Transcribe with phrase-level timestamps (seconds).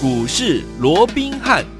[0.00, 1.77] 股市罗宾汉。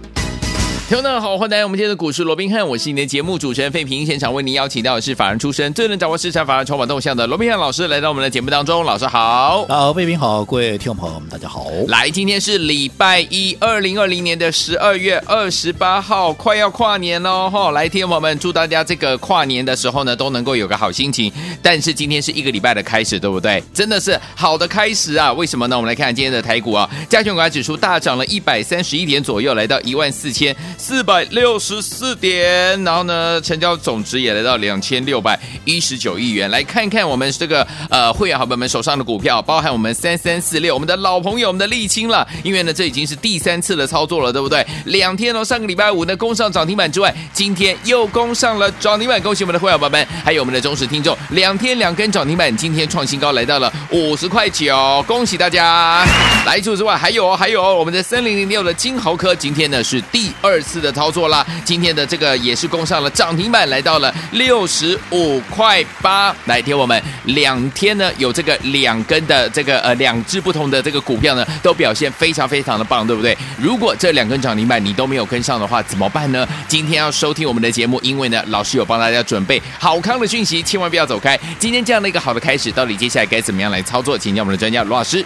[0.89, 4.07] 听众们好，欢迎来到我们今天的股市罗宾汉，我是你的节目主持人费平。
[4.07, 8.83] 现场为您邀请到的是法人出身、最能掌握市场法人筹码动向的罗宾汉老师，来到我们的节目当中。
[8.83, 11.67] 老师好，好，费平好，各位听众朋友们，大家好。
[11.89, 17.51] 来，今天是礼拜一，二零二零年的十二月二十八号，快要跨年喽！
[17.51, 21.31] 哈，来，听众朋友们，祝大家这个跨年的时候呢，都能够有个好心情。
[21.61, 23.63] 但是今天是一个礼拜的开始，对不对？
[23.75, 25.31] 真的是好的开始啊！
[25.35, 25.77] 为什么呢？
[25.77, 31.59] 我们来看今天的台股啊，加权股价指数大涨了一百三十一点左右，来到一万四千四百六。
[31.61, 36.49] 十四点，然后呢，成交总值也来到两千六百一十九亿元。
[36.51, 42.27] 来看看我们这个呃会员好朋友们手上的股票，包含我们三三四六，我们的老朋友，我们的沥青了。
[42.45, 44.65] 因为呢，这已经是第三次的操作了，对不对？
[44.85, 56.07] 两天哦，上个礼拜五呢攻上涨停板之外，今天又攻上了涨停板，恭喜我们的会员宝宝们，还有我们的忠实听众，两天两根涨停板，今天创新高来到了五十块九，恭喜大家！
[56.47, 61.45] 来除此之外，还有哦还有哦我们的三零零六的金豪科，今天呢是第二次的操作啦。
[61.65, 66.35] 今天的这个也是攻上了涨停板，来到了六十五块八。
[66.45, 73.37] 来听我们两天呢有这个两根的这个呃两只不同的这个股票呢都表现非常非常的棒，对不对？
[73.59, 76.47] 如果这两根涨停板你都没有跟上的话，怎么办呢？
[76.69, 81.39] 今天要收听我们的节目，因为呢老师有帮大家准备好康的讯息，千万不要走开。
[81.59, 84.19] 今天这样的一个好的开始，到底接下来该怎么样来操作？
[84.19, 85.25] 请教我们的专家罗老师。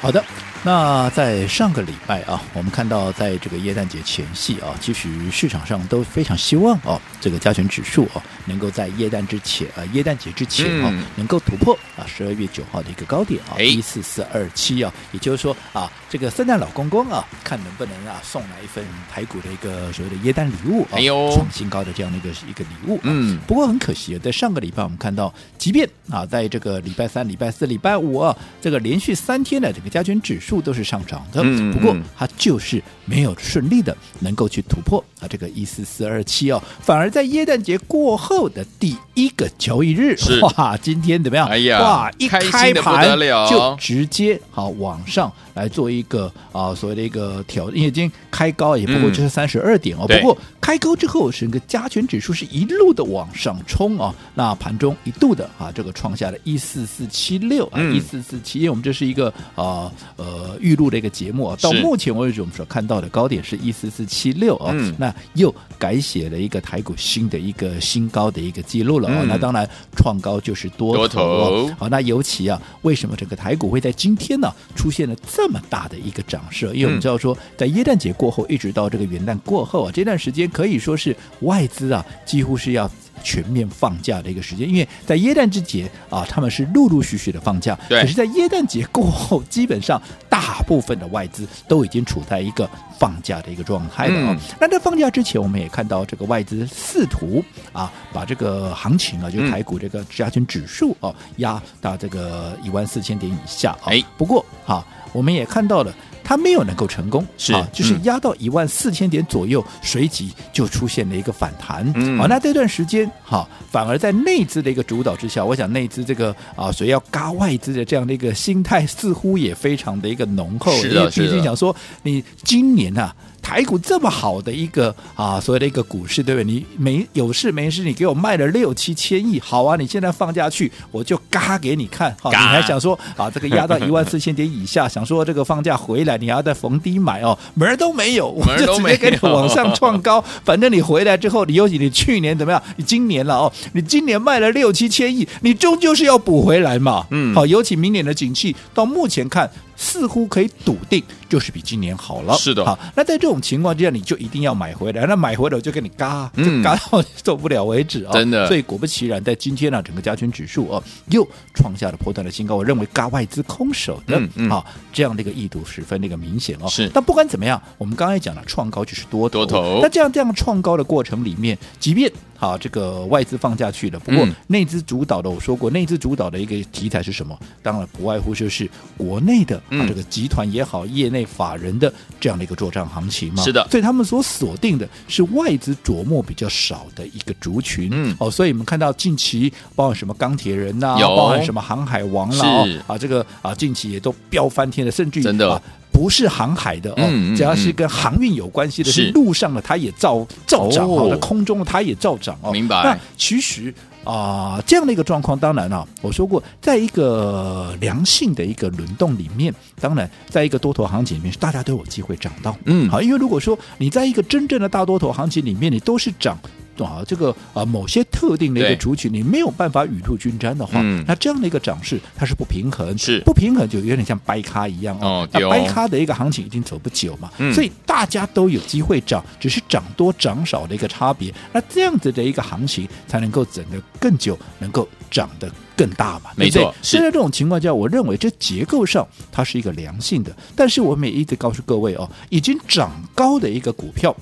[0.00, 0.24] 好的。
[0.68, 20.96] 那在上个礼拜啊，我们看到在这个耶诞节前夕啊，其实市场上都非常希望哦，这个加权指数哦，能够在耶诞之前啊，耶诞节之前啊，能够突破啊十二月九号的一个高点啊，一四四二七啊，也就是说啊，这个圣诞老公公啊，看能不能啊送来一份排骨的一个所谓的耶诞礼物啊，
[21.34, 23.00] 创新高的这样的一个一个礼物。
[23.02, 30.58] 嗯，不过很可惜啊，在上个礼拜我们看到，即便啊，在这个礼拜三、礼拜四、礼拜五啊，这个连续三天的这个加权指数。
[30.68, 41.48] 都是上涨的，嗯不过它就是没有顺利的能够去突破啊这个一四四二七哦，反而在耶诞节过后的第一个交易日，哇，今天怎么样？
[41.48, 42.40] 哎呀，哇，一开
[42.74, 43.18] 盘
[43.48, 50.36] 就直接好往上来做一个啊所谓的一个调，因为今天开高也不过就是三十二点哦，不过
[50.68, 60.28] 开高之后整个加权指数是一路的往上冲啊，那盘中一度的啊这个创下了一四四七六啊一四四七，因为我们这是一个啊呃。
[60.28, 76.66] 呃预录的一个节目啊，到目前为止我们所看到的高点是一四四七六啊，那又改写了一个台股新的一个新高的一个记录了啊，嗯、那当然创高就是多头，好，那尤其啊，为什么这个台股会在今天呢出现了这么大的一个涨势？
[76.74, 82.90] 因为我们知道说，在耶诞节过后，一直到这个元旦过后啊，这段时间可以说是外资啊几乎是要。
[83.20, 87.76] 全面放假的一个时间，因为在耶诞之节啊，他们是陆陆续续的放假。
[87.88, 88.00] 对。
[88.00, 94.36] 可是，在耶诞节过后，基本上大部分的外资都已经处在一个放假的一个状态了啊。
[94.38, 103.90] 嗯、那在放假之前，我们也看到这个外资试图啊，把这个行情啊，就台股这个加权指数啊，压到这个一万四千点以下啊。
[103.90, 105.92] 哎，不过啊，我们也看到了。
[106.28, 111.90] 它没有能够成功，是啊，就是压到一万四千点左右，随即就出现了一个反弹。
[111.94, 120.70] 嗯，啊，那这段时间哈，反而在内资的一个主导之下，我想内资这个啊，所以要嘎外资的这样的一个心态，似乎也非常的一个浓厚。
[120.72, 123.16] 是的，是的，毕竟想说你今年呐、啊。
[123.48, 126.44] 台股这么好的一个啊，所谓的一个股市，对不对？
[126.44, 129.74] 你没有事没事，你给我卖了六七千亿，好啊！
[129.74, 132.14] 你现在放假去，我就嘎给你看。
[132.20, 140.22] 好，嘎你还想说啊，这个压到 一万四千点以下，想说这个放假回来，你还要再逢低买哦，门儿都没有， 我就直接给你往上创高。
[140.44, 142.62] 反正你回来之后，你尤其你去年怎么样？
[142.76, 147.06] 你今年了哦，你今年卖了六七千亿，你终究是要补回来嘛。
[147.12, 149.50] 嗯，好，尤其明年的景气，到目前看。
[149.78, 152.34] 似乎可以笃定，就是比今年好了。
[152.34, 155.06] 是的，好，那在这种情况之下，你就一定要买回来。
[155.06, 158.12] 那买回来我就给你嘎，就嘎到受不了为止啊！
[158.12, 162.56] 真的，所以果不其然，在今天呢，整个加权指数哦，又创下了波段的新高。
[162.56, 164.20] 我认为嘎外资空手的
[164.50, 166.68] 啊，这样的一个意图十分的一个明显哦。
[166.68, 169.46] 是，但不管怎么样，我们刚才讲了，创高就是多头。
[169.46, 169.78] 多头。
[169.80, 173.98] 那这样这样创高的过程里面，即便好，这个外资放下去了。
[173.98, 177.36] 不过内资主导的，我说过，内资主导的一个题材是什么？
[177.62, 183.42] 当然不外乎就是国内的啊，这个集团也好，业内法人的这样的一个作战行情嘛。
[183.42, 187.88] 是的，所以他们所锁定的是外资琢磨比较少的一个族群。
[187.92, 195.60] 嗯，哦，所以我们看到近期包含什么钢铁人呐，包含什么航海王啦，啊，这个啊近期也都飙翻天了，甚至于真的。
[195.98, 200.86] 不是航海的哦，只要是跟航运有关系的，是路上的，它也照照涨；
[201.18, 202.52] 空中的，它也照涨哦。
[202.52, 202.80] 明白。
[202.84, 203.74] 那其实
[204.04, 212.56] 啊、呃、这样的一个状况，当然啊，我说过，在一个良性的一个轮动里面，当然在一个多头行情里面，大家都有机会涨到。
[212.66, 216.38] 嗯，好，因为如果说你在一个真正的大多头行情里面，你都是涨。
[216.84, 225.28] 啊，这个啊，某些特定的一个族群，你没有办法雨露均沾的话，嗯、那这样的一个涨势它是不平衡，是不平衡，就有点像掰咖一样哦。
[225.32, 231.32] 那掰咖的一个行情已经走不久嘛，嗯、所以大家都有机会涨，只是涨多涨少的一个差别。
[231.52, 236.30] 那这样子的一个行情才能够整得更久，能够涨得更大嘛？
[236.36, 236.74] 没错。
[236.82, 244.14] 现在这种情况下，我认为这结构上它是一个良性的，但是我们也一直告诉各位哦，已经涨高的一个股票。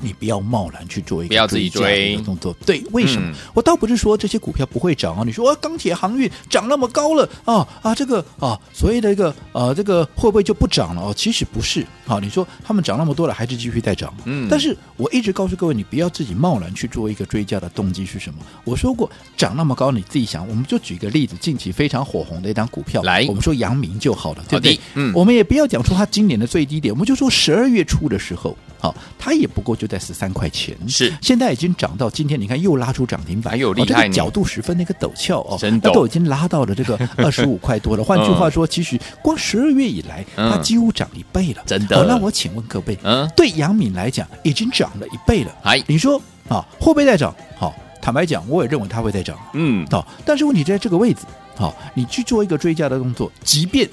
[0.00, 3.30] 你不要贸然去做一个追加的一个动作，对，为什么？
[3.30, 11.14] 嗯、我倒不是说这些股票不会涨啊，你说啊，钢铁航运涨那么高了啊啊，这个啊，所谓的一个呃、啊，这个会不会就不涨了哦？
[11.14, 14.12] 其实不是，好、啊，你说他们涨那么多了，还是继续在涨。
[14.24, 18.40] 嗯，但是我一直告诉各位，你不要自己贸然去做一个追加的动机是什么？
[18.64, 24.78] 我说过，涨那么高，你自己想，我们就举个例子，近期非常火红的一张股票，来，我们说阳明就好了，对不对？
[24.94, 28.56] 嗯，我们也不要讲出它今年的最低点，我们就说十二月初的时候。
[28.82, 38.04] 好，它也不过就在十三块钱，是现在已经涨到今天，你看又拉出涨停板，有厉害、哦，这个角度十分那个陡峭哦，真的都已经拉到了这个 二十五块多了。
[38.04, 41.96] 换句话说，其实光十二月以来，它几乎涨一倍了，真的。
[41.96, 47.34] 好，那我请问各位，嗯，对杨敏来讲，已经涨了一倍了，哎，你说啊，会不会再涨？
[47.58, 51.22] 好，坦白讲，我也认为它会再涨，嗯，好，但是问题在这个位置，
[51.56, 53.88] 好，你去做一个追加的动作，即便。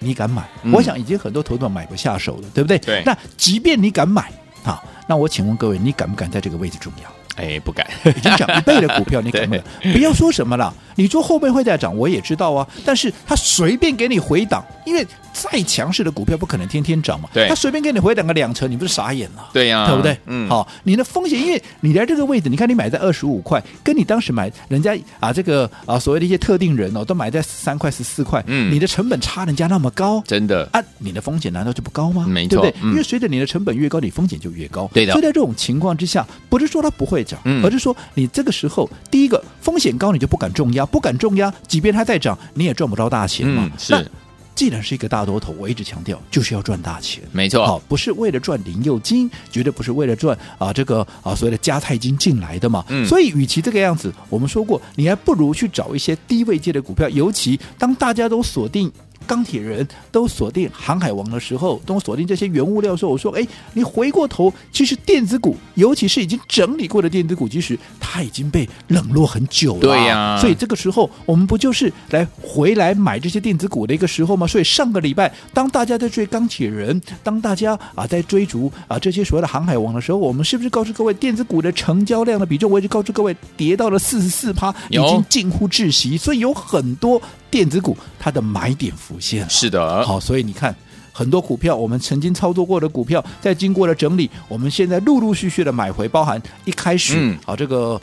[0.00, 0.46] 你敢买？
[0.64, 2.78] 嗯、我想已经很多投资者买不下手了，对不对？
[2.80, 3.02] 对。
[3.06, 4.30] 那即便你敢买
[4.62, 7.23] 啊，那我请问各位，你敢不敢在这个位置重要？
[7.36, 7.86] 哎，不敢。
[8.04, 9.92] 已经涨一倍的股票，你 敢不敢？
[9.92, 12.66] 不要说什么了，你说后面会再涨，我也知道啊。
[12.84, 15.06] 但是他随便给你回档，因为。
[15.34, 19.48] 再强势的股票不可能天天涨嘛，对，他随便给你回档个两成，你不是傻眼了？
[19.52, 20.16] 对呀、啊，对不对？
[20.26, 32.26] 嗯，好，你的风险，因为你在这个位置，你看你买在二十五块，跟你当时买人家啊这个啊所谓的一些特定人哦，都买在十三块、十四块，嗯，你的成本差人家那么高，真的啊，你的风险难道就不高吗？
[32.28, 32.80] 没错，对不对？
[32.84, 35.14] 嗯、因为随着你的成本越高，你风险就越高，对的。
[35.14, 44.10] 所以在这种情况之下，不是说它不会涨，嗯、而是说你这个时候第一个风险高，你就不敢重压，不敢重压，即便它再涨，你也赚不着大钱嘛，嗯、是。
[44.54, 52.84] 既然是一个大多头，我一直强调就是要赚大钱，没错，好，不是为了赚零用金，绝对不是为了赚啊这个啊所谓的加泰金进来的嘛。
[52.88, 58.88] 嗯，所以与其这个样子，我们说过，你还不如去找一些低位阶的股票，尤其当大家都锁定。
[59.24, 69.80] 钢铁人都锁定航海王的时候，都锁定这些原物料的时候，我说，哎，你回过头，其实电子股，尤其是已经整理过的电子股，其实它已经被冷落很久了。
[69.80, 74.46] 对呀、啊，所以这个时候，我们不就是来回来买这些电子股的一个时候吗？
[74.46, 86.16] 所以上个礼拜，当大家在追钢铁人，当大家啊在追逐啊这些所谓的航海王的时候，我们是不是告诉各位，电子股的成交量的比重，我已经告诉各位，跌到了四十四趴，已经近乎窒息。
[86.16, 87.20] 所以有很多。
[87.54, 90.74] 电子股它的买点浮现了，是的，好，所以你看
[91.12, 98.00] 很多股票，我们曾经操作过的股票，在经过了整理，我们现在陆陆续续的买回，包含一开始，嗯，好，这个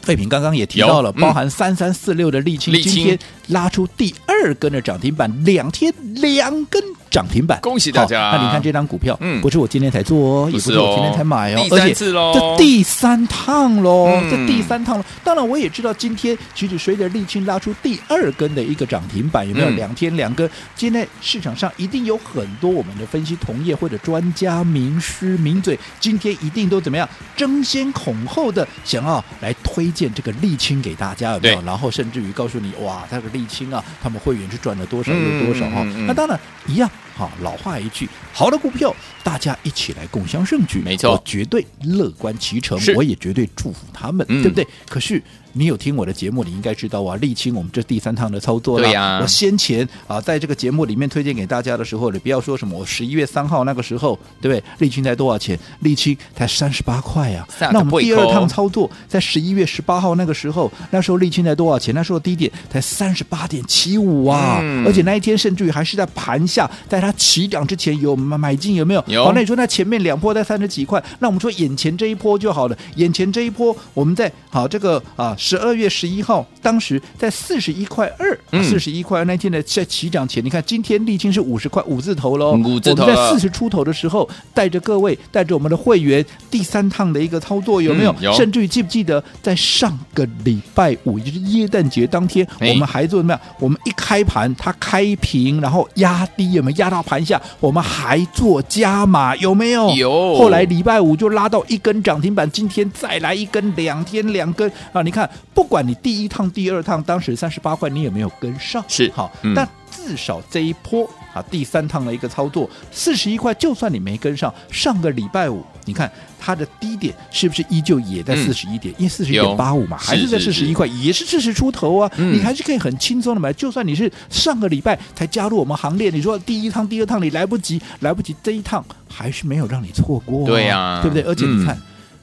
[0.00, 3.16] 废品刚刚也提到了，包含三三四六的沥青，今天
[3.46, 6.82] 拉出第二根的涨停板，两天两根。
[7.12, 8.32] 涨停板，恭喜大家！
[8.34, 15.04] 那你看这张股票，嗯，不是我今天才做哦，也不是我今天才买哦，第三次喽，这第三趟喽，这第三趟了。
[15.22, 20.48] 当然，我也知道今天其实随着沥青拉出第二根的一个涨停板，有没有两天两根？
[20.74, 27.06] 今天市场上一定有很多我们的分析同业或者专家、名师、名嘴，今天一定都怎么样
[27.36, 31.60] 争先恐后的想要来推荐这个沥青给大家，有没有？
[31.62, 35.84] 然后甚至于告诉你，哇，这个沥青啊，他们会员是赚了多少有多少哈？
[36.06, 36.90] 那当然一样。
[37.14, 44.66] 好，老话一句，好的股票，大家一起来共襄盛举，没错，我绝对乐观其成，我也绝对祝福他们，嗯、对不对？
[44.88, 45.22] 可是。
[45.54, 48.84] 你有听我的节目，你应该知道啊，沥青我们这第三趟的操作了。
[48.84, 54.88] 对呀，我先前啊，在这个节目里面推荐给大家的时候，你不要说什么，我十一月三号那个时候，对不对？
[54.88, 55.58] 沥青才多少钱？
[55.82, 57.46] 沥青才三十八块呀。
[57.72, 61.94] 那我们第二趟操作，在十一月十八号那个时候，那时候沥青才多少钱？
[61.94, 69.04] 那时候低点才三十八点七五啊，嗯、而且那一天甚至于还是在盘下，在它起涨之前有买买进有没有？
[69.06, 69.24] 有。
[69.26, 75.36] 好，那你说那前面两波在三十几块，那我们说眼前这一波就好了，眼前这一波我们在好这个啊。
[75.42, 83.02] 十二月十一号，当时在四十一块二，四十一块二那天的在起涨前，你看今天沥青是五十块五字头喽，五字头。
[83.02, 88.12] 我们在四十出头的时候，带着各位，带着我们的会员，第三趟的一个操作有没有？
[88.12, 88.32] 嗯、有。
[88.34, 93.40] 甚至于记不记得，在上个礼拜五，也就是耶诞节当天，我们还做怎么样？
[93.58, 97.42] 我们一开盘，它开平，然后压低，有没有压到盘下？
[97.58, 99.90] 我们还做加码，有没有？
[99.94, 100.36] 有。
[100.36, 105.02] 后来礼拜五就拉到一根涨停板，今天再来一根，两天两根啊！
[105.02, 105.28] 你看。
[105.54, 108.84] 不管你第一趟、第二趟当时三十八块，你有没有跟上？
[108.88, 116.10] 是好，嗯但至少这一波啊，第三趟的一个操作，四十一块，就算你没跟上，上个礼拜五，你看
[116.40, 118.92] 它的低点是不是依旧也在四十一点？
[118.98, 122.10] 因为四十一点八五嘛，还是在四十一块，也是四十出头啊。
[122.16, 131.22] 嗯你还是可以很轻松的买，就算你是上个礼拜才加入我们行列，你说第一趟、第二趟你来不及，来不及，这一趟还是没有让你错过、啊，对呀、啊，对不对？
[131.22, 131.82] 而且你看，嗯、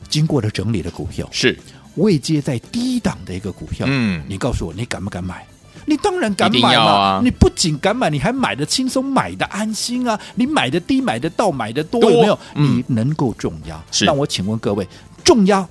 [0.10, 1.58] 经过了整理的股票是
[2.00, 5.46] 位阶在低档的一个股票，嗯，你告诉我，你敢不敢买？
[5.86, 6.92] 你当然敢买嘛！
[6.92, 10.20] 啊、你不仅敢买，你还买的轻松，买的安心啊！
[10.36, 12.40] 你买的低，买的到，买的多，多有没有？
[12.56, 13.82] 嗯、你能够重压？
[14.06, 14.88] 那我请问各位，
[15.24, 15.68] 重压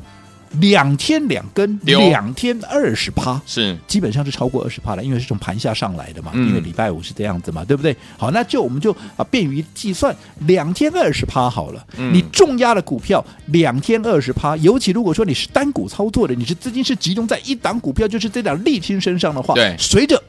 [0.60, 6.32] 两天两根，两天二十趴，是基本上是超过二十趴了，因为是从盘下上来的嘛。
[6.34, 7.96] 嗯、因为礼拜五是这样子嘛，对不对？
[8.16, 10.14] 好，那就我们就啊便于计算，
[10.46, 11.86] 两天二十趴好了。
[11.96, 20.22] 嗯、你重压的股票两天二十趴，尤其如果说你是单股操作的，你是资金是集中在一档股票，就是这档沥青身上的话，对，随着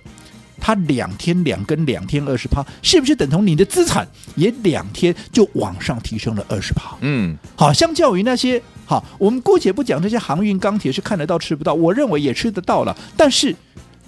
[0.59, 6.95] 它两天两根，两天二十趴，是不是等同你的资产也两天就往上提升了二十趴？
[7.01, 13.55] 嗯，好，相较于那些好，我们姑且不讲这些航运、钢铁是看得到吃不到，我认为也吃得到了，但是。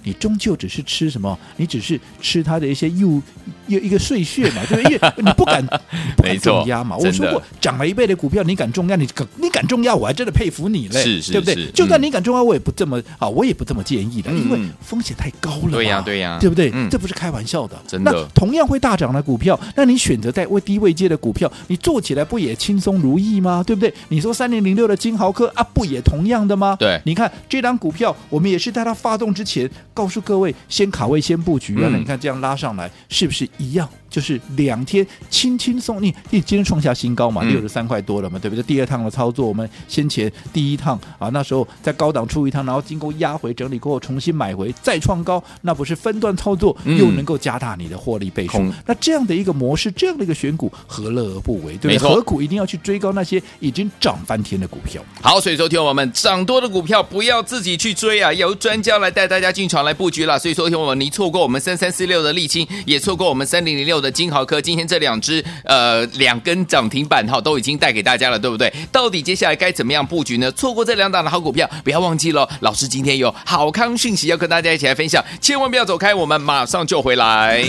[0.04, 1.38] 你终究只是吃什么？
[1.56, 3.20] 你只是吃它的一些又
[3.68, 4.94] 又一个碎屑嘛，对不对？
[4.94, 6.96] 因为 你不敢，你不敢重压嘛。
[6.96, 8.96] 我说过，涨了一倍的股票，你敢重压？
[8.96, 9.94] 你敢你敢重压？
[9.94, 11.70] 我还真的佩服你嘞，是是是对不对？
[11.72, 15.70] 就算你敢重压，我也不这么啊，我也不这么建议的，嗯、因为风险太高了。
[15.72, 16.70] 对呀、啊，对呀、啊，对不对？
[16.74, 17.80] 嗯、这不是开玩笑的。
[17.86, 18.10] 真的。
[18.12, 23.62] 那同样会大涨的股票，那你选择在位低位接的股票，你做起来不也轻松如意吗？
[23.66, 23.92] 对不对？
[24.08, 26.76] 你说三零零六的金豪科啊，不也同样的吗？
[26.78, 30.54] 对，你看这张股票，我们也是在它发动之前告诉各位。
[30.68, 31.88] 先卡位，先布局啊！
[31.90, 33.88] 那、嗯、你看这样拉上来，是不是一样？
[34.12, 38.62] 就是两天轻轻松，你你今天创下新高嘛，六十三块多了嘛，对不对？
[38.62, 48.58] 第二趟的操作，我们先前第一趟啊，那时候在高档出一趟，然后经过压回整理过后，重新买回再创高，那不是分段操作，又能够加大你的获利倍数？
[48.58, 51.72] 嗯、那这样的一个模式，这样的一个选股，何乐而不为？
[51.78, 51.98] 对不对？
[51.98, 55.02] 何苦一定要去追高那些已经涨翻天的股票？
[55.22, 60.38] 好，所以说，听我们涨多的股票不要自己去追啊，由专家来带大家进场来布局了。
[60.38, 68.70] 所以说，听我们，你错过我们三三四六的沥青，也错过我们三零零六的金豪科，今天这两只呃两根涨停板哈都已经带给大家了，对不对？
[68.90, 70.50] 到底接下来该怎么样布局呢？
[70.52, 77.64] 错过这两档的好股票，不要忘记了，老师今天有好康讯息要跟大家一起来分享，千万不要走开，我们马上就回来。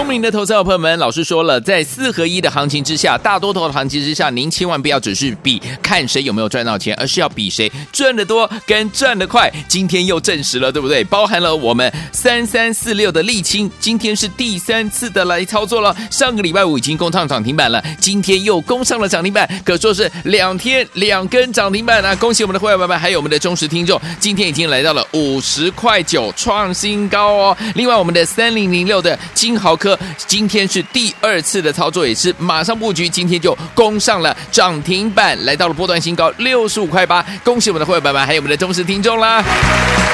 [0.00, 9.52] 聪明的投资者朋友们，老师说了，在四合一的行情之下，大多头的行情之下，您千万不要只是比看谁有没有赚到钱，而是要比谁赚得多跟赚得快。
[9.68, 11.04] 今天又证实了，对不对？
[11.04, 15.94] 包含了我们三三四六的沥青，今天是第三次的来操作了。
[16.10, 22.16] 上个礼拜五已经攻上涨停板了，今天又攻上了涨停板，可说是两天两根涨停板啊！
[22.16, 27.56] 恭喜我们的会员朋友们，还有我们的忠实听众，今天已经来到了五十块九，创新高哦。
[27.74, 29.89] 另外，我们的三零零六的金豪科
[30.26, 37.24] 今天是第二次的操作，也是马上布局，今天就攻上了涨停板，来到了波段新高六十五块八。
[37.44, 39.44] 恭喜我们的会员朋友们，还有我们的忠实听众啦！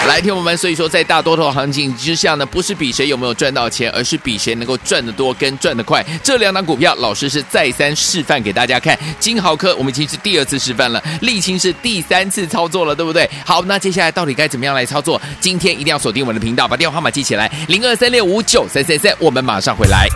[0.07, 6.05] 来听我们，所以说在大多头行情之下呢，不是比谁有没有赚到钱，而是比谁能够赚得多跟赚得快。
[6.23, 8.97] 这两档股票，老师是再三示范给大家看。
[9.19, 13.29] 金豪科我们已经是第二次示范了，沥青是第三次操作了，对不对？
[13.45, 15.21] 好，那接下来到底该怎么样来操作？
[15.41, 20.07] 今天一定要锁定我们的频道，把电话号码记起来，零二三六五九三三三，我们马上上回来。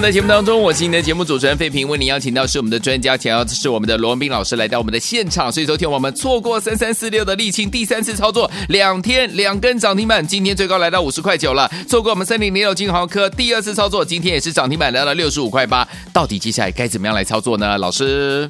[0.00, 17.76] 在节目当中，我是你的节目主持人费平，为您邀请到是我们的专家，请到是我们的罗文斌老师来到我们的现场，所以昨天我们错过三三四六的沥青第三次操作，两天两根涨停板，今天最高来到五十块九了，错过我们三零零六金豪科第二次操作，今天也是涨停板来到六十五块八，到底接下来该怎么样来操作呢？
[17.76, 18.48] 老师？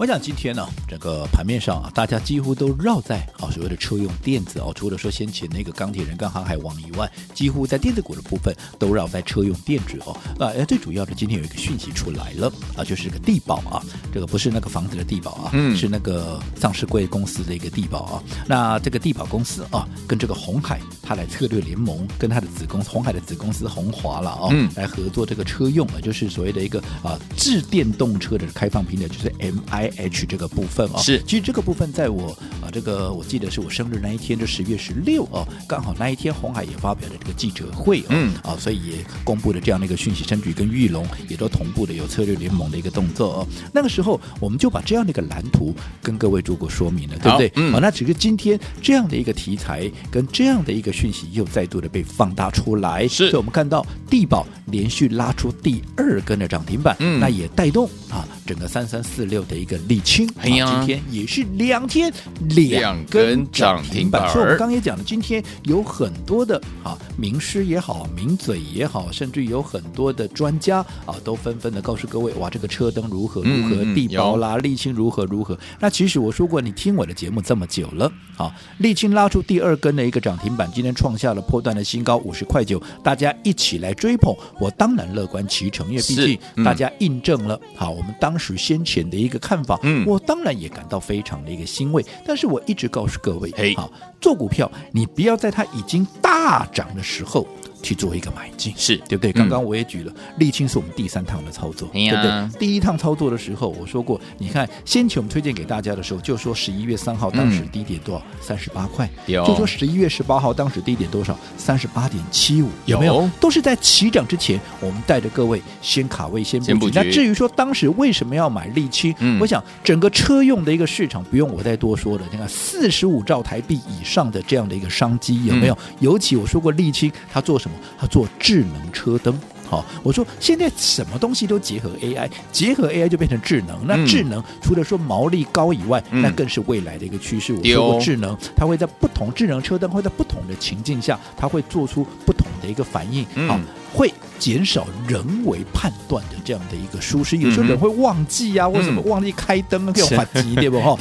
[0.00, 10.16] 我想今天呢，整个盘面上啊，大家几乎都绕在啊所谓的车用电子哦，除了说先前那个钢铁人跟航海王以外，几乎在电子股的部分都绕在车用电子哦。
[10.38, 18.22] 啊，最主要的今天有一个讯息出来了啊，就是这个地宝啊，这个不是那个房子的地宝啊，嗯，是那个上市贵公司的一个地宝啊。
[18.46, 29.89] 那这个地宝公司啊，跟这个红海它来策略联盟，跟它的子公司红海的子公司红华了啊，嗯，来合作这个车用啊，就是所谓的一个啊智电动车的开放平台，就是 MI。
[29.96, 32.30] H 这个部分啊、哦，是，其实这个部分在我
[32.62, 38.30] 啊，这个我记得是我生日那一天，就十月十六哦，刚好那一天红海也发表了这个记者会、哦、嗯。
[38.42, 38.94] 啊，所以也
[39.24, 43.46] 公布了这样的一个讯息，甚至于跟玉龙也都同步的有策略联盟的一个动作哦。
[43.72, 47.52] 那个时候我们就把这样的一个蓝图跟各位做过说明了，对不对？
[47.56, 59.80] 嗯，好，那只是今天这样的一个题材跟这样的一个讯息又再度的被放大出来，是，所以我们看到地保连续拉出第二根的涨停板，嗯，那也带动啊整个三三四六的一个。
[59.88, 62.12] 丽清，今天也是两天
[62.48, 64.30] 两根涨停板。
[64.30, 75.58] 所以我们刚也讲了，今天有很多的啊名师也好，名嘴也好，甚至有很多的专家啊，都纷纷的告诉各位，哇，这个车灯如何如何，地包啦，沥青如何如何。
[75.80, 89.78] 那其实我说过，你听我的节目这么久了，啊，沥青拉出第二根的一个涨停板，今天创下了破断的新高五十块九，大家一起来追捧，我当然乐观其成，因为毕竟大家印证了好我们当时先前的一个看法。
[89.84, 97.46] 嗯，我当然也感到非常的一个欣慰，但是我一直告诉各位，嘿，好，做股票你不要在它已经大涨的时候。
[97.82, 99.32] 去做一个买进，是对不对？
[99.32, 102.58] 刚刚我也举了，沥青是我们第三趟的操作，对不对？
[102.58, 108.24] 第一趟操作的时候，我说过，你看先前我们推荐给大家的时候，就说十一月三号当时低点多少？
[108.40, 109.08] 三十八块。
[109.26, 111.38] 就说十一月十八号当时低点多少？
[111.56, 112.68] 三十八点七五。
[112.86, 113.28] 有没有？
[113.40, 116.92] 都是在起涨之前，我们带着各位先卡位，先布局。
[116.94, 119.14] 那至于说当时为什么要买沥青？
[119.40, 122.24] 我想整个车用的一个市场不用我再多说了。
[122.30, 125.78] 你看四十五兆台币以上的这样的一个商机有没有？
[126.00, 127.69] 尤其我说过沥青它做什么？
[127.98, 133.78] 它做智能车灯，好，我说现在什么东西都结合 AI，结合 AI 就变成智能。
[133.86, 137.52] 那智能除了说毛利高以外，那更是未来的一个趋势。
[137.52, 143.58] 我说过智能，它会在不同智能车灯会在不同的情境下，它会做出不同的一个反应，好，
[143.92, 147.36] 会减少人为判断的这样的一个疏失。
[147.36, 149.92] 有时候人会忘记啊，为什么忘记开灯啊？
[149.94, 150.80] 这种反击对不？
[150.82, 150.96] 哈，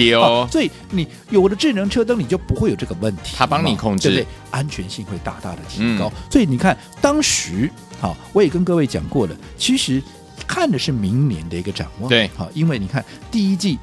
[0.52, 4.28] 所以你有了智能车灯，你就不会有这个问题，它帮你控制，对不对？
[4.52, 6.12] 安全性会大大的提高。
[6.30, 7.70] 所以你看当时。
[8.02, 9.36] 好，我也跟各位讲过了。
[9.58, 10.02] 其实
[10.48, 12.08] 看的是明年的一个展望。
[12.08, 13.78] 对，好，因为你看第一季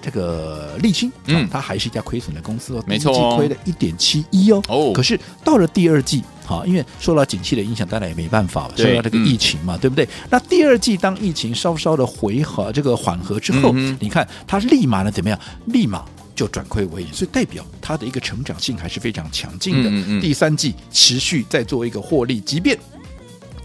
[0.00, 4.62] 这个沥青，嗯，它还是一家亏损的公司哦，没错，亏了一点七一哦。
[4.68, 10.08] 哦，可是到了第二季，好，因为受到景气的影响，当然也没办法，受到这个疫情嘛，对不对？
[10.30, 15.38] 那第二季当疫情稍稍的回和，这个缓和之后，你看它立马呢怎么样？
[15.66, 20.20] 立马就转亏为盈，所以代表它的一个成长性还是非常强劲的。
[20.20, 22.78] 第三季持续在做一个获利，即便。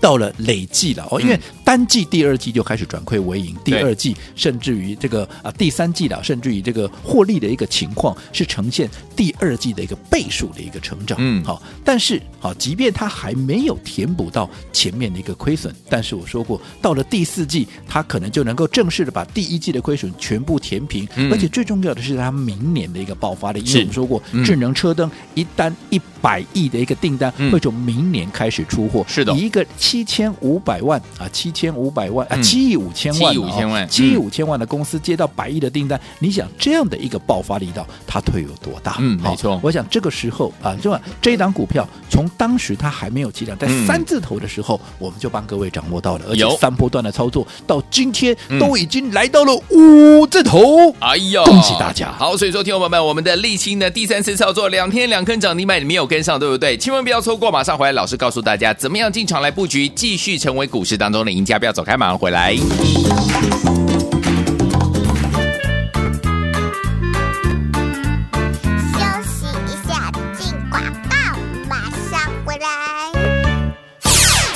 [0.02, 1.40] 到了累计了哦，因为
[1.74, 29.66] 单季第二季就开始转亏为盈，第二季甚至于这个啊第三季了，甚至于这个获利的一个情况是呈现第二季的一个倍数的一个成长，嗯，好，但是好，即便它还没有填补到前面的一个亏损，但是我说过，到了第四季，它可能就能够正式的把第一季的亏损全部填平，而且最重要的是它明年的一个爆发力，因为我们说过，智能车灯一单一百亿的一个订单会从明年开始出货，是的，一个。
[29.78, 38.96] 七千五百万啊，七千五百万啊，七亿五千万，七亿五千万，七亿五千万的公司接到百亿的订单，你想这样的一个爆发力道，它会有多大？
[39.00, 39.60] 嗯，没错。
[39.62, 50.92] 我想这个时候啊，就这一档股票从当时它还没有起涨，在三字头的时候，我们就帮各位掌握到了，而且三波段的操作到今天都已经来到了五字头。
[51.00, 52.12] 哎呀，恭喜大家！
[52.12, 56.76] 好，所以说，听众朋友们，我们的沥青的第三次操作，两天两根涨停板，你没有跟上，对不对？
[56.78, 59.84] 千万不要错过，马上回来，老师告诉大家怎么样进场来布局。
[59.90, 62.56] 继续成为股市当中的赢家，不要走开，马上回来。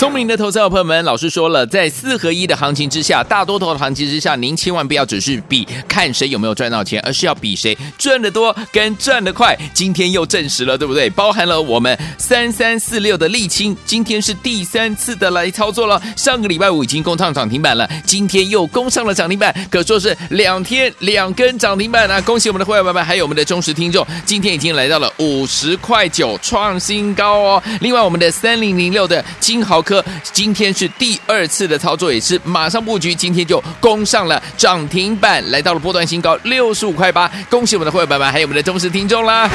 [0.08, 9.54] 聪，明的投资者朋友们，老师说了，在四合一的行情之下，大多头的行情之下，您千万不要只是比看谁有没有赚到钱，而是要比谁赚得多跟赚得快。
[9.74, 11.10] 今天又证实了，对不对？
[11.10, 16.02] 包含了我们三三四六的沥青，今天是第三次的来操作了。
[16.16, 22.22] 上个礼拜五已经攻上涨停板了，今天又攻上了涨停板，可说是两天两根涨停板啊！
[22.22, 27.64] 恭喜我们的会员朋友们，还有我们的忠实听众，今天已经来到了五十块九，创新高哦。
[27.82, 29.97] 另外，我们的三零零六的金豪科，
[30.32, 37.32] 今天是第二次的操作，也是马上布局，今天就攻上了涨停板，来到了波段新高六十五块八。
[37.50, 39.50] 恭喜我们的会员朋友们，还有我们的忠实听众啦！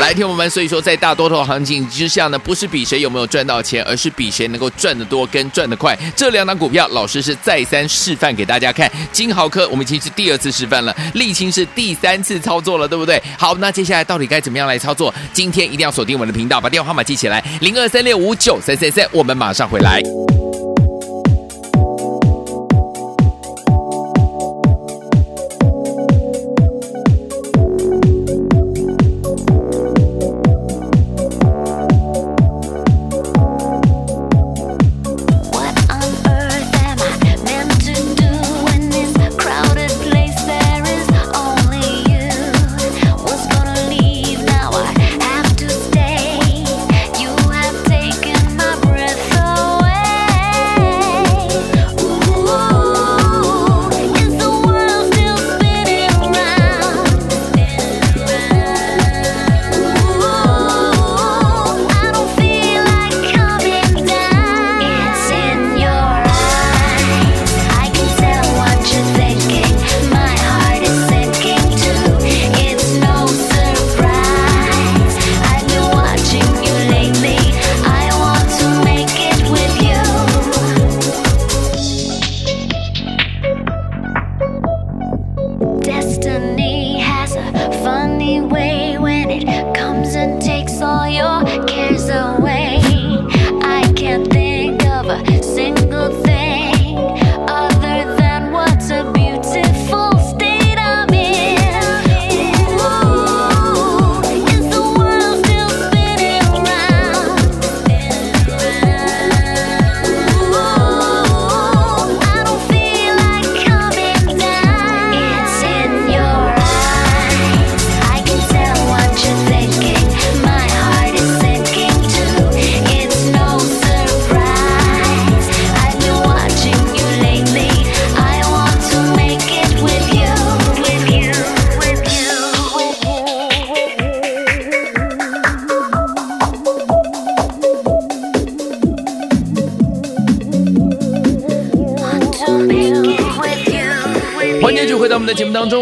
[0.00, 5.96] 来听我们，所以说在大多头行情之下呢，不是比谁有没有赚到钱，而是比谁能够赚得多跟赚得快。
[6.16, 8.90] 这两档股票，老师是再三示范给大家看。
[9.12, 13.22] 金豪科我们已经是第二次示范了，沥青是第三次操作了，对不对？
[13.36, 15.12] 好，那接下来到底该怎么样来操作？
[15.34, 20.39] 今天一定要锁定我们的频道，把电话号码记起来，零二三六五九三三三，我们马上回来。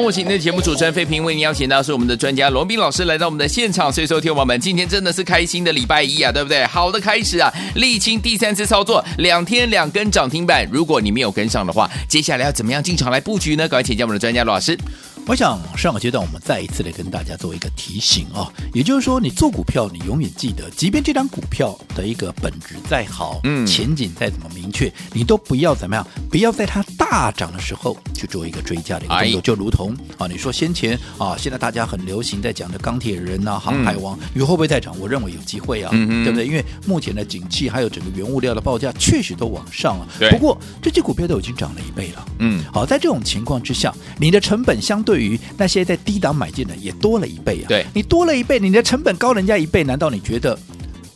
[0.09, 6.64] 目当中，我请您的节目主持人费平为您邀请到是我们的专家罗斌老师来到我们的现场，所以说听我们今天真的是开心的礼拜一啊，对不对？
[6.66, 13.68] 好的开始啊，沥青第三次操作，两天两根涨停板，如果你没有跟上的话，接下来要怎么样进场来布局呢？
[13.68, 14.79] 赶快请教我们的专家罗老师。
[15.29, 34.99] 我想上个阶段我们再一次的跟大家做一个提醒啊，也就是说，你做股票，你永远记得，即便这张股票的一个本质再好，嗯，前景再怎么明确，你都不要怎么样，不要在它大涨的时候去做一个追加的一个动作，就如同啊，你说先前啊，现在大家很流行在讲的钢铁人呐、航海王，你、嗯、会不会再涨？
[34.99, 36.47] 我认为有机会啊，嗯、对不对？
[36.47, 45.18] 因为目前的景气还有整个原物料的报价确实都往上了，不过这些股票都已经涨了一倍了，嗯，好，在这种情况之下，你的成本相对。
[45.19, 47.67] 对于那些在低档买进的也多了一倍啊！
[47.67, 50.57] 对，你多了一倍，你的成本高人家一倍，难道你觉得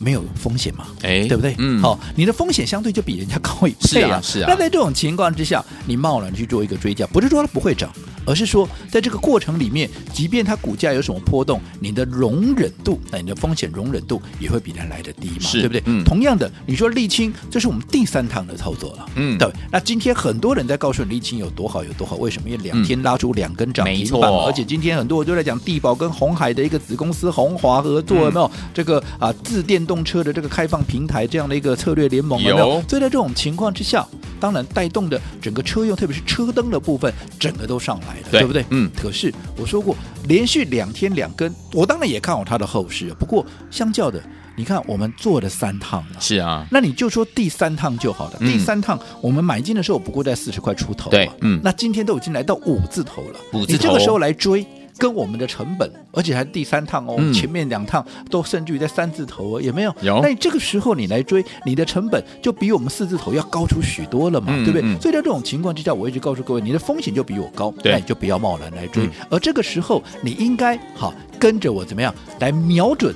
[0.03, 0.85] 没有风险嘛？
[1.03, 1.55] 哎，对不对？
[1.57, 4.19] 嗯，好，你的风险相对就比人家高一倍啊！
[4.21, 7.91] 是啊，那在这种情况之下，你贸然去做一个追加，不是说它不会涨。
[8.25, 15.83] 而是说，在这个过程里面，即便它股价有什么波动，你的容忍度，那你的风险容忍度也会比它来的低嘛，对不对？
[15.87, 16.05] 嗯。
[16.05, 19.51] 同样的，你说沥青，这是我们第三趟的操作了，嗯，对。
[19.69, 22.49] 那今天很多人在告诉你沥青有多好，有多好，为什么？
[22.49, 28.49] 因为两天拉出两根涨停板，而且今天很多人都在讲地保跟红海的一个子公司红华合作，有没有？
[28.73, 32.81] 这个啊，自电动车的这个开放平台这样的一个策略联盟，有没有？
[32.87, 34.07] 所以在这种情况之下，
[34.39, 38.21] 当然带动的整个车用，特别是车灯的部分，整个都上来。
[38.21, 38.63] 了，对不对？
[38.69, 38.89] 嗯。
[38.95, 39.93] 可是我说过，
[40.29, 43.13] 连续两天两根，我当然也看好它的后市。
[43.19, 44.23] 不过，相较的，
[44.55, 46.21] 你看我们做了三趟了。
[46.21, 46.65] 是啊。
[46.71, 48.37] 那你就说第三趟就好了。
[48.39, 51.09] 嗯、第三趟我们买进的时候不过在四十块出头。
[51.09, 51.29] 对。
[51.41, 51.59] 嗯。
[51.61, 53.39] 那今天都已经来到五字头了。
[53.53, 53.71] 五字头。
[53.73, 54.65] 你这个时候来追，
[54.97, 59.95] 跟我们的成本，而且还第三趟哦，嗯、前面两趟都甚至于在三字头哦，也没有？
[60.01, 60.19] 有。
[60.21, 64.81] 那你这个时候你来追，你的成本就比我们四字头要高出许多了嘛，嗯、对不对？
[64.83, 69.05] 嗯、所以在这种情况之下，我一直告诉各位，你的风险就比我高，对那你就不要贸然来追。
[69.05, 73.13] 嗯、而这个时候，你应该好跟着我怎么样来瞄准。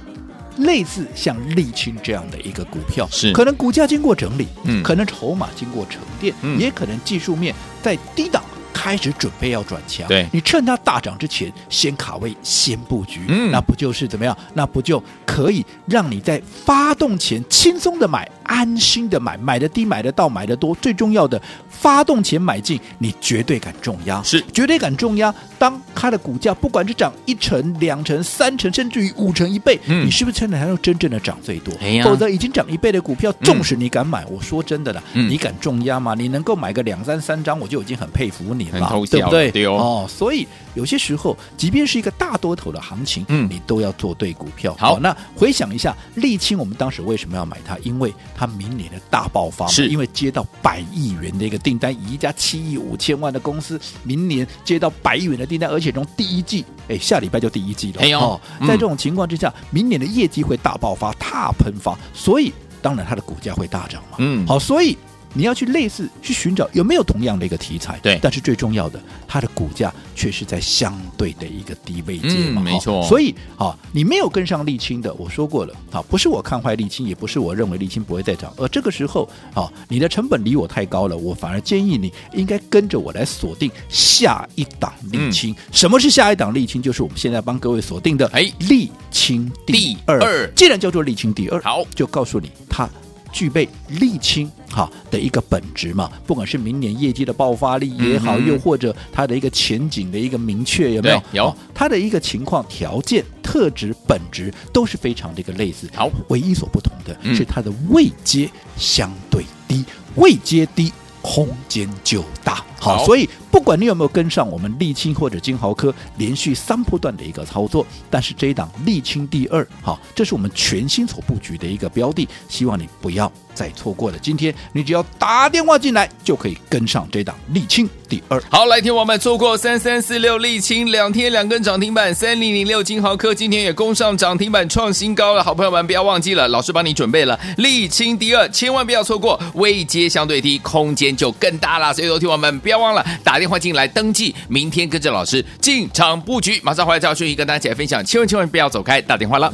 [0.62, 8.44] 类似像沥青这样的一个股票，是可能股价经过整理，嗯，可能筹码经过沉淀，嗯，也可能技术面在低档
[8.78, 14.38] 开始准备要转强，对，你趁它大涨之前先卡位，先布局，嗯，那不就是怎么样？
[14.54, 25.34] 那不就可以让你在发动前轻松的买，安心的买，买的低，买的到，买的多，最重要的，发动前买进，你绝对敢重压，是绝对敢重压。
[25.58, 31.74] 当它的股价不管是涨一成、两成、三成，甚至于五成一倍，嗯、你是不是趁着它要真正的涨最多？
[31.82, 36.14] 哎呀否则已经涨一倍的股票，纵使你敢买，嗯、我说真的啦，嗯、你敢重压吗？
[36.16, 39.52] 你能够买个两三三张，我就已经很佩服你了，对不对？
[39.52, 44.76] 对哦，哦，所以有些时候，即便是一个大多头的行情，嗯，你都要做对股票。
[44.78, 47.78] 好，哦、那回想一下，沥青，我们当时为什么要买它？
[47.80, 58.02] 因为它明年的大爆发，是因为接到百亿元的一个订单，以一家七亿五千万的公司，明年接到百亿元的订单，而且从第一季，哎，下礼拜就第一季了。
[58.02, 64.18] 哎呦哦，在这种情况之下，嗯、明年的业绩会大爆发、大喷发，所以当然它的股价会大涨嘛。
[64.20, 64.98] 嗯，好，所以。
[65.38, 73.04] 你要去类似去寻找有没有同样的一个题材，对，但是最重要的，它的股价却是在相对的一个低位阶嘛，嗯、没错。
[73.04, 85.54] 所以啊，你没有跟上沥青的，我说过了啊，不是我看坏沥青，也不是我认为沥青不会再涨，而这个时候啊，你的成本离我太高了，我反而建议你应该跟着我来锁定下一档沥青。
[85.54, 86.82] 嗯、什么是下一档沥青？
[86.82, 90.20] 就是我们现在帮各位锁定的哎，沥青第二。
[90.20, 92.90] 第二既然叫做沥青第二，好，就告诉你它。
[93.38, 101.22] 具备沥青哈的一个本质嘛，不管是明年业绩的爆发力也好，嗯、又或者它的一个前景的一个明确有没有？
[101.34, 105.88] 有，它的一个情况、条件、特质、本质都是非常的一个类似。
[105.94, 112.66] 好，唯一所不同的是它的位阶相对低，位阶低，空间就大。
[112.80, 124.20] 好，所以不管你有没有跟上我们沥青或者金豪科连续三波段的一个操作，但是这一档沥青第二，好，这是我们全新所布局的一个标的，希望你不要再错过了。
[124.20, 128.40] 今天你只要打电话进来，就可以跟上这档沥青第二。
[128.48, 135.44] 好，来听我们错过三三四六沥青两天两根涨停板，三零零六金豪科今天也攻上涨停板创新高了。
[135.44, 141.92] 好朋友们不要忘记了，老师帮你准备了沥青第二，千万不要错过，位阶相对低，空间就更大了。
[141.92, 146.60] 所以，说听我们不要忘了打电话进来登记，明天跟着老师进场布局。
[146.64, 149.54] 马上回来，赵顺仪跟大家一起来分享，千万千万不要走开，打电话了。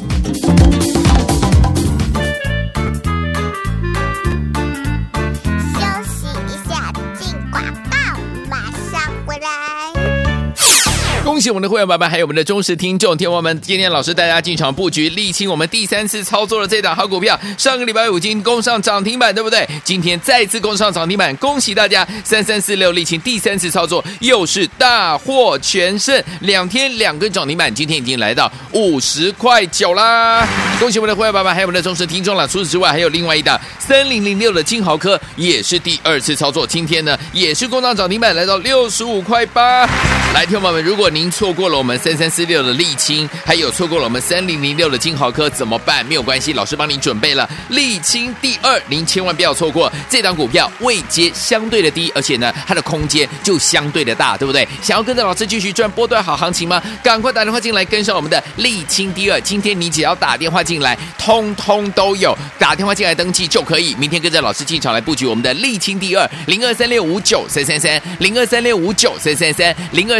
[11.44, 19.68] 谢我们的会员宝宝，还有我们的忠实听众，听我们今天老师带大家进场布局，沥清我们第三次操作了这档好股票，上个礼拜五已经攻上涨停板，对不对？
[19.84, 22.08] 今天再次攻上涨停板，恭喜大家！
[22.24, 30.48] 三三四六沥清第三次操作又是大获全胜，两天两根涨停板，今天已经来到五十块九啦！
[30.80, 32.48] 恭喜我们的会员宝宝，还有我们的忠实听众了。
[32.48, 39.86] 除此之外，还有另外一档三零零六的金豪科也是第二次操作，今天呢也是攻上涨停板，来到六十五块八。
[40.34, 46.04] 来，听众朋友们，如果您错过了我们三三四六的沥青，还有错过了我们三零零六的金豪科，怎么办？
[46.08, 54.68] 没有关系，老师帮您准备了沥青第二，您千万不要错过这档股票，位阶相对的低，而且呢，它的空间就相对的大，对不对？
[54.82, 56.82] 想要跟着老师继续赚波段好行情吗？
[57.04, 70.20] 赶快打电话进来跟上我们的沥青第二，今天你只要打电话进来，通通都有，打电话进来登记就可以，明天跟着老师进场来布局我们的沥青第二，零二三六五九三三三，零二三六五九三三三，零二